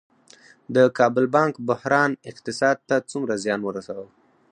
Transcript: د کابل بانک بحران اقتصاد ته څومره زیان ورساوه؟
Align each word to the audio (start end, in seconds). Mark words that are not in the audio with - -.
د 0.75 0.77
کابل 0.97 1.25
بانک 1.35 1.53
بحران 1.69 2.11
اقتصاد 2.29 2.77
ته 2.87 2.95
څومره 3.11 3.33
زیان 3.43 3.61
ورساوه؟ 3.63 4.07